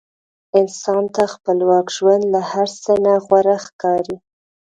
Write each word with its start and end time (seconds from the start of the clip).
انسان 0.59 1.03
ته 1.15 1.23
خپلواک 1.33 1.87
ژوند 1.97 2.23
له 2.33 2.41
هر 2.51 2.67
څه 2.83 2.91
نه 3.05 3.13
غوره 3.25 3.57
ښکاري. 3.65 4.17